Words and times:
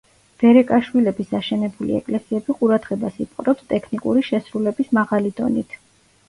ბერეკაშვილების 0.43 1.27
აშენებული 1.39 1.97
ეკლესიები 1.97 2.55
ყურადღებას 2.61 3.21
იპყრობს 3.27 3.69
ტექნიკური 3.75 4.25
შესრულების 4.31 4.91
მაღალი 5.01 5.37
დონით. 5.43 5.79